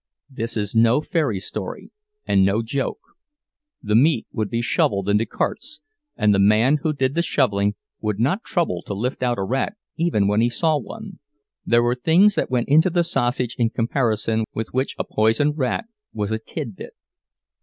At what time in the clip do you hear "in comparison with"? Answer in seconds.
13.59-14.73